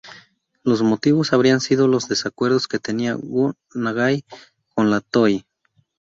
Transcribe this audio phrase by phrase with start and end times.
[0.63, 4.25] Los motivos habrían sido los desacuerdos que tenía Go Nagai
[4.73, 5.45] con la Toei.